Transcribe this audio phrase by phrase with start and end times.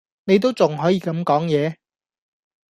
[0.23, 1.77] 你都仲可以咁講野?